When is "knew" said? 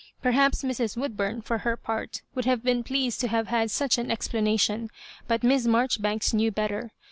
6.33-6.49